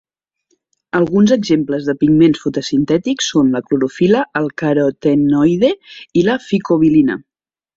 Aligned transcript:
Alguns 0.99 1.33
exemples 1.35 1.89
de 1.89 1.95
pigments 2.03 2.41
fotosintètics 2.45 3.29
són 3.35 3.53
la 3.57 3.63
clorofil·la, 3.67 4.23
el 4.41 4.49
carotenoide 4.63 5.71
i 6.23 6.29
la 6.31 6.41
ficobilina. 6.49 7.21